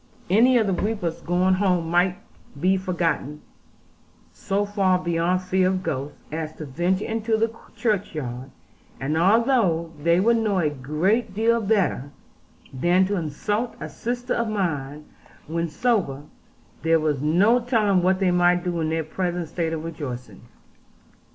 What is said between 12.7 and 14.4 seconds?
than to insult a sister